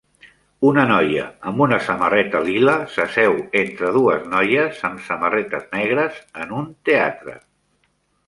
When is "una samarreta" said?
1.65-2.41